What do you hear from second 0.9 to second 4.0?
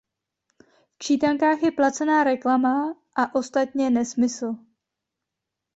V čítankách je placená reklama a ostatně